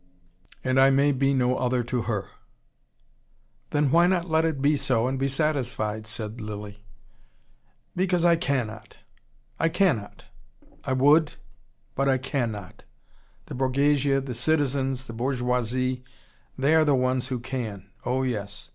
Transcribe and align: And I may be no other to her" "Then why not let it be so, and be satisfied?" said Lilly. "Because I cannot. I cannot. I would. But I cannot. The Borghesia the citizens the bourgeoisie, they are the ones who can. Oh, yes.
And 0.63 0.79
I 0.79 0.89
may 0.89 1.11
be 1.11 1.31
no 1.31 1.57
other 1.57 1.83
to 1.83 2.01
her" 2.09 2.25
"Then 3.69 3.91
why 3.91 4.07
not 4.07 4.27
let 4.27 4.45
it 4.45 4.59
be 4.59 4.75
so, 4.75 5.07
and 5.07 5.19
be 5.19 5.27
satisfied?" 5.27 6.07
said 6.07 6.41
Lilly. 6.41 6.83
"Because 7.95 8.25
I 8.25 8.35
cannot. 8.35 8.97
I 9.59 9.69
cannot. 9.69 10.25
I 10.83 10.93
would. 10.93 11.35
But 11.93 12.09
I 12.09 12.17
cannot. 12.17 12.83
The 13.45 13.53
Borghesia 13.53 14.21
the 14.25 14.33
citizens 14.33 15.05
the 15.05 15.13
bourgeoisie, 15.13 16.03
they 16.57 16.73
are 16.73 16.83
the 16.83 16.95
ones 16.95 17.27
who 17.27 17.37
can. 17.39 17.91
Oh, 18.03 18.23
yes. 18.23 18.69